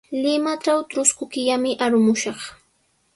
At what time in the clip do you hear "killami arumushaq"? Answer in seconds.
1.33-2.39